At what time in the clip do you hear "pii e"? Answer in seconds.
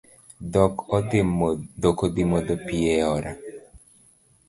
2.65-2.97